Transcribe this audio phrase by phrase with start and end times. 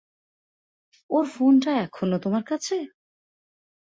[1.09, 2.75] ওর ফোনটা এখনো তোমার কাছে।